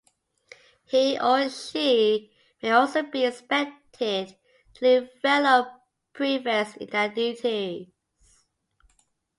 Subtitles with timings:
[0.85, 3.89] He or she may also be expected
[4.73, 5.67] to lead fellow
[6.11, 7.85] prefects in their duties.